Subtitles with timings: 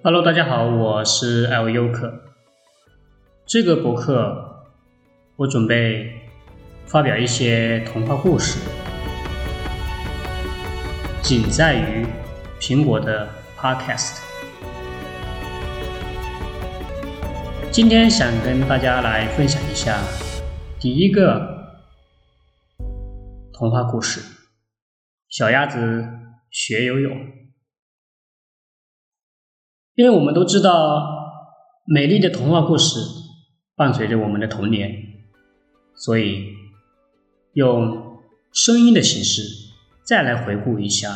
[0.00, 2.22] Hello，大家好，我是艾维优克。
[3.44, 4.64] 这个博客
[5.34, 6.08] 我准备
[6.86, 8.60] 发表一些童话故事，
[11.20, 12.06] 仅在于
[12.60, 14.22] 苹果的 Podcast。
[17.72, 19.98] 今天想跟大家来分享一下
[20.78, 21.74] 第一个
[23.52, 24.20] 童话故事：
[25.28, 26.06] 小鸭子
[26.52, 27.18] 学游泳。
[29.98, 31.42] 因为我们都知道，
[31.84, 33.00] 美丽的童话故事
[33.74, 34.92] 伴随着我们的童年，
[35.96, 36.52] 所以
[37.54, 38.20] 用
[38.52, 39.42] 声音的形式
[40.04, 41.10] 再来回顾一下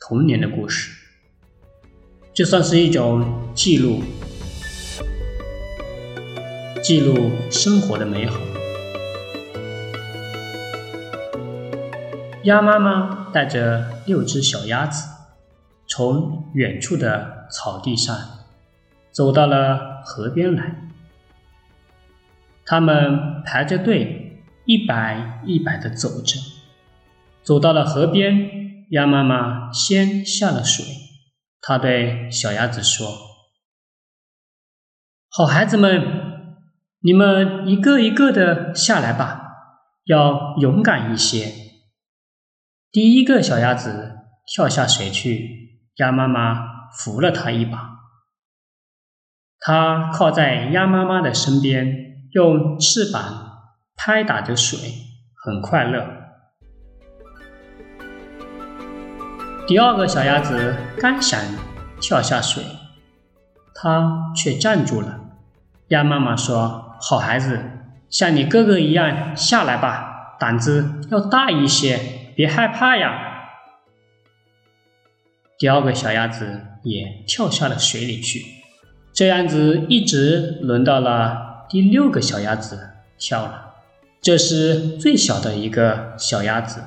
[0.00, 0.92] 童年的故事，
[2.32, 4.02] 就算是一种记录，
[6.82, 8.40] 记录生活的美好。
[12.44, 15.06] 鸭妈妈带着六只小鸭子，
[15.86, 17.41] 从远处的。
[17.52, 18.16] 草地上，
[19.12, 20.88] 走到了河边来。
[22.64, 26.40] 他们排着队，一摆一摆地走着，
[27.42, 28.60] 走到了河边。
[28.90, 30.84] 鸭妈妈先下了水，
[31.62, 33.08] 她对小鸭子说
[35.32, 36.56] ：“好孩子们，
[37.00, 39.40] 你们一个一个的下来吧，
[40.04, 41.52] 要勇敢一些。”
[42.92, 46.71] 第一个小鸭子跳下水去，鸭妈妈。
[46.94, 48.00] 扶了他一把，
[49.58, 54.78] 他靠在鸭妈妈的身边，用翅膀拍打着水，
[55.44, 56.06] 很快乐。
[59.66, 61.40] 第二个小鸭子刚想
[62.00, 62.64] 跳下水，
[63.74, 65.20] 它却站住了。
[65.88, 67.60] 鸭妈妈说：“好孩子，
[68.10, 73.28] 像你哥哥一样下来吧，胆子要大一些，别害怕呀。”
[75.62, 78.44] 第二个小鸭子也跳下了水里去，
[79.14, 83.74] 这样子一直轮到了第六个小鸭子跳了。
[84.20, 86.82] 这是最小的一个小鸭子，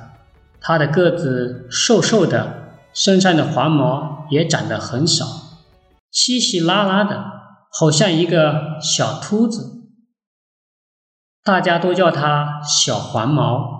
[0.60, 5.24] 它的个子瘦瘦的，身上的黄毛也长得很少，
[6.10, 7.24] 稀稀拉拉的，
[7.72, 9.86] 好像一个小秃子。
[11.42, 13.74] 大家都叫它小黄毛。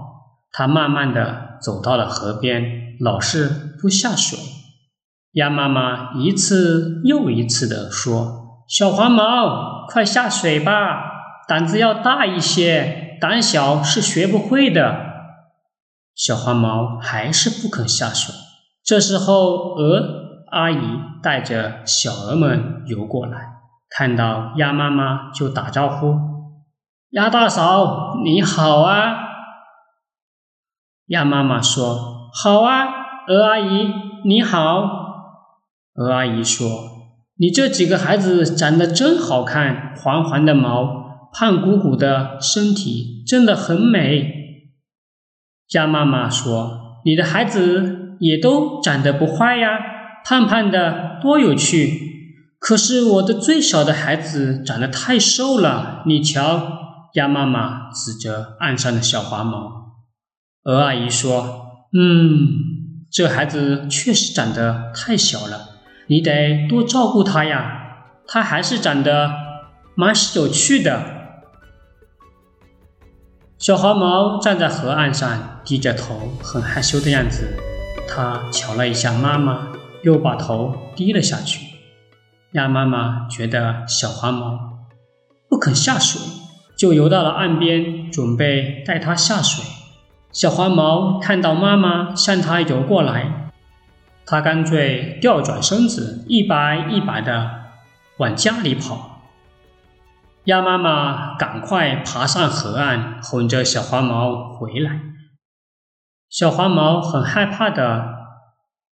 [0.50, 4.38] 它慢慢的走到了河边，老是不下水。
[5.36, 14.96] 鸭妈妈一次又一次地说：“小黄毛，快下水吧，胆子要大一些，胆小是学不会的。”
[16.16, 18.34] 小黄毛还是不肯下水。
[18.82, 20.78] 这时候，鹅阿姨
[21.22, 23.56] 带着小鹅们游过来，
[23.90, 26.14] 看到鸭妈妈就打招呼
[27.12, 29.18] ：“鸭大嫂，你好啊！”
[31.08, 32.86] 鸭妈妈说：“好啊，
[33.28, 33.92] 鹅阿姨，
[34.24, 35.04] 你好。”
[35.96, 36.68] 鹅阿姨说
[37.40, 44.32] ：“你这几个孩子长得真好看，黄黄的毛，胖鼓鼓的身体，真的很美。”
[45.72, 49.78] 鸭妈妈说：“你的孩子也都长得不坏呀，
[50.24, 52.02] 胖胖的多有趣。
[52.58, 56.72] 可是我的最小的孩子长得太瘦了，你瞧。”
[57.14, 59.94] 鸭妈妈指着岸上的小黄毛。
[60.64, 62.48] 鹅阿姨说：“嗯，
[63.10, 65.75] 这孩子确实长得太小了。”
[66.06, 67.96] 你得多照顾它呀，
[68.26, 69.30] 它还是长得
[69.94, 71.02] 蛮有趣的。
[73.58, 77.56] 小黄毛站在河岸上，低着头，很害羞的样子。
[78.08, 79.68] 它瞧了一下妈妈，
[80.02, 81.66] 又把头低了下去。
[82.52, 84.78] 鸭妈妈觉得小黄毛
[85.48, 86.20] 不肯下水，
[86.78, 89.64] 就游到了岸边，准备带它下水。
[90.30, 93.45] 小黄毛看到妈妈向它游过来。
[94.26, 97.66] 他干脆调转身子，一摆一摆的
[98.18, 99.22] 往家里跑。
[100.44, 105.00] 鸭妈妈赶快爬上河岸，哄着小黄毛回来。
[106.28, 108.14] 小黄毛很害怕的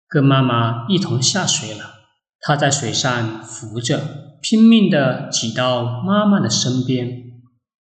[0.08, 2.00] 跟妈妈一同下水了。
[2.42, 4.00] 它在水上浮着，
[4.42, 7.24] 拼命的挤到妈妈的身边。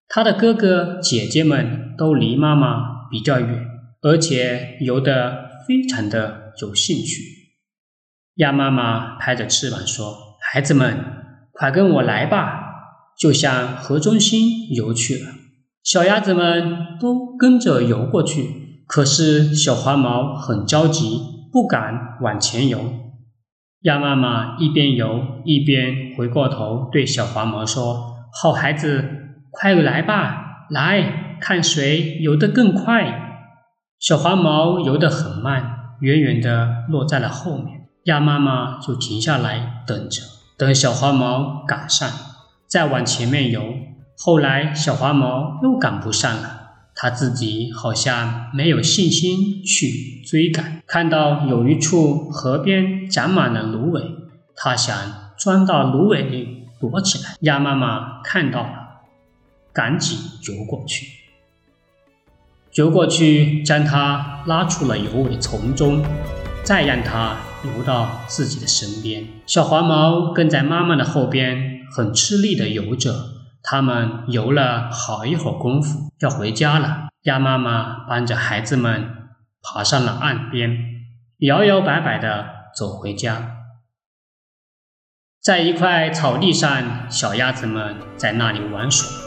[0.08, 3.66] 它的哥哥姐姐们都离妈妈比较远，
[4.02, 7.22] 而且游得非常的有兴趣。
[8.36, 10.98] 鸭妈妈拍着翅膀说：“孩子们，
[11.52, 12.62] 快跟我来吧！”
[13.18, 15.32] 就向河中心游去了。
[15.82, 21.22] 小鸭子们都跟着游过去，可是小黄毛很着急，
[21.54, 22.92] 不敢往前游。
[23.82, 29.06] 鸭妈妈一边游一边回过头对小黄毛说：“好孩子，
[29.52, 33.22] 快来吧，来看谁游得更快。”
[33.98, 37.88] 小黄毛游得很慢，远远地落在了后面。
[38.04, 40.22] 鸭妈妈就停下来等着，
[40.58, 42.10] 等小花毛赶上，
[42.68, 43.74] 再往前面游。
[44.18, 50.84] 后来小花毛又赶不上了，它自己好像没有信心去追赶。
[50.86, 54.04] 看到有一处河边长满了芦苇，
[54.56, 54.96] 它想
[55.38, 57.36] 钻到芦苇里躲起来。
[57.40, 59.02] 鸭妈妈看到了，
[59.74, 61.08] 赶紧游过去，
[62.76, 66.04] 游过去将它拉出了游尾丛中，
[66.62, 69.26] 再让它游到自己的身边。
[69.46, 73.14] 小黄毛跟在妈妈的后边，很吃力地游着。
[73.64, 77.08] 他们游了好一会儿功夫，要回家了。
[77.24, 79.10] 鸭妈妈帮着孩子们
[79.64, 80.78] 爬上了岸边，
[81.40, 82.46] 摇摇摆摆地
[82.78, 83.54] 走回家。
[85.42, 89.25] 在一块草地上，小鸭子们在那里玩耍。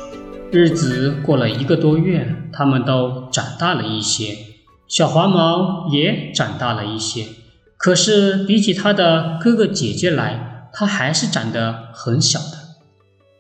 [0.51, 4.35] 日子过了一个多月，它们都长大了一些，
[4.87, 7.27] 小黄毛也长大了一些。
[7.77, 12.57] 可是比起它的哥哥姐姐来，它还是长得很小的。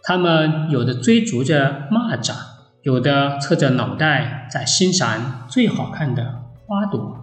[0.02, 2.34] 他们有的追逐着蚂蚱，
[2.82, 7.16] 有的侧着脑袋在欣赏最好看的花朵。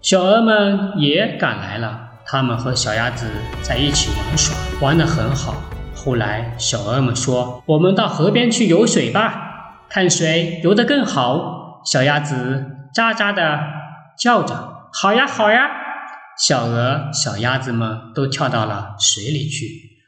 [0.00, 3.26] 小鹅们也赶来了，他们和小鸭子
[3.60, 5.56] 在一起玩耍，玩得很好。
[6.06, 12.64] 后来，小鹅们说：“我们到河边去游水吧，看谁游得更好。”小鸭子
[12.94, 13.58] 喳喳地
[14.16, 14.54] 叫着
[14.94, 15.68] ：“好呀，好呀！”
[16.38, 19.66] 小鹅、小鸭子们都跳到了水里去。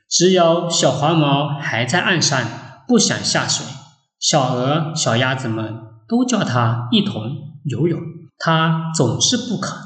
[0.09, 2.41] 只有小黄毛还在岸上，
[2.87, 3.67] 不想下水。
[4.21, 7.33] 小鹅、小鸭子们都叫它一同
[7.65, 8.01] 游泳，
[8.39, 9.77] 它总是不肯。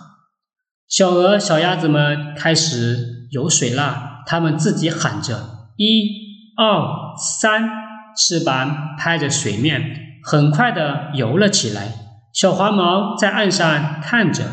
[0.86, 7.68] 小鹅、小鸭子们开始游水了，它们自己喊着“一、二、三”，
[8.16, 11.92] 翅膀拍着水面，很快地游了起来。
[12.32, 14.44] 小黄毛在岸上看着。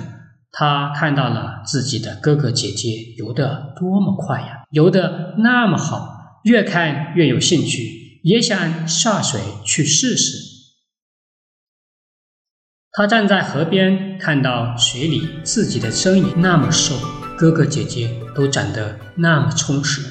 [0.51, 10.37] 他看到了自己的哥哥姐姐游得多么快呀，游得那么好，越看越有兴趣，也想下水去试试。
[12.91, 16.95] 他站在河边，看到水里自己的身影那么瘦，
[17.37, 20.01] 哥哥姐姐都长得那么充实。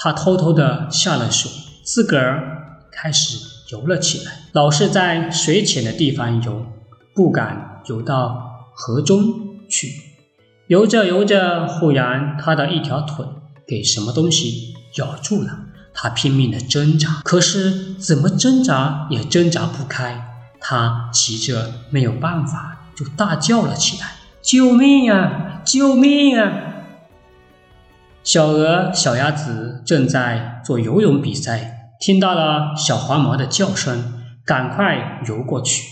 [0.00, 1.50] 他偷偷地下了水，
[1.84, 3.38] 自个儿开始
[3.70, 6.66] 游了起来，老是在水浅的地方游，
[7.14, 8.46] 不敢游到。
[8.80, 9.92] 河中去，
[10.68, 13.26] 游着游着，忽然他的一条腿
[13.66, 15.58] 给什么东西咬住了，
[15.92, 25.60] 他拼命的挣扎，可是怎么挣扎也挣扎不开，他急着没有办法，就大叫了起来：“救命啊！
[25.64, 26.52] 救命啊！”
[28.28, 35.82] 小鹅、小鸭子正在做游泳比赛，听到了小黄毛的叫声，赶快游过去。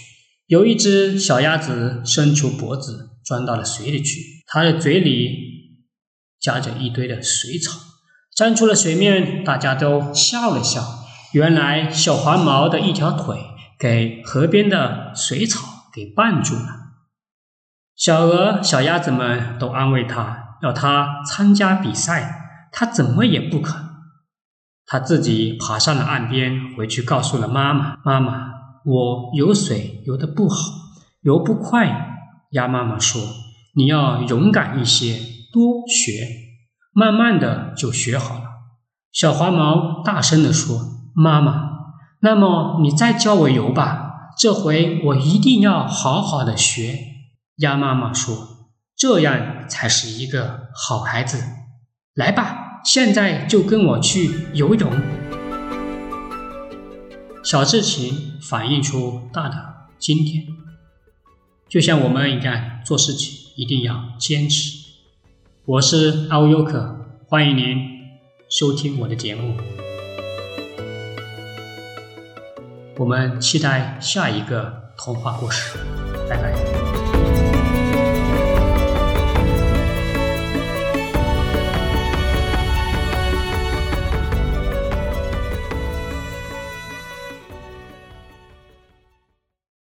[0.47, 5.31] 有一只小鸭子伸出脖子钻到了水里去，它的嘴里
[6.39, 7.81] 夹着一堆的水草，
[8.37, 9.43] 钻出了水面。
[9.43, 10.83] 大家都笑了笑。
[11.33, 13.39] 原来小黄毛的一条腿
[13.79, 16.67] 给河边的水草给绊住了。
[17.97, 23.85] 小鹅、小鸭子们都安慰它，要他参加比赛，他怎么也不肯。
[24.87, 28.55] 他自己爬上了岸边，回去告诉了妈妈：“妈妈。”
[28.87, 30.57] 我游水游得不好，
[31.23, 32.15] 游不快。
[32.53, 33.21] 鸭妈妈说
[33.75, 35.19] ：“你要勇敢一些，
[35.53, 36.25] 多学，
[36.93, 38.43] 慢慢的就学好了。”
[39.11, 40.79] 小黄毛大声地说
[41.17, 41.71] ：“妈妈，
[42.21, 46.97] 那么你再教我游吧，这回我一定要好好的学。”
[47.59, 48.37] 鸭妈妈说
[48.97, 51.43] ：“这样才是一个好孩子。
[52.15, 54.91] 来吧，现在就跟我去游泳。”
[57.45, 59.55] 小事情反映出大的
[59.99, 60.47] 今天，
[61.69, 64.79] 就像我们一样做事情一定要坚持。
[65.65, 67.77] 我是阿乌优克，欢迎您
[68.49, 69.57] 收听我的节目。
[72.97, 75.79] 我们期待下一个童话故事，
[76.29, 77.06] 拜拜。